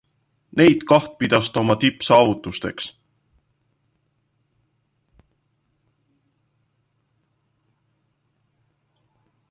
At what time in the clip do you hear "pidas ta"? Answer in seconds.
1.19-1.59